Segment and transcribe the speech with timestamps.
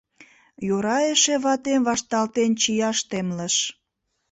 [0.67, 3.55] Йӧра эше ватем вашталтен чияш темлыш.